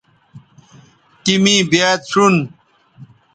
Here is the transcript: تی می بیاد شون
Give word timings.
تی 1.23 1.33
می 1.43 1.55
بیاد 1.69 2.01
شون 2.09 2.35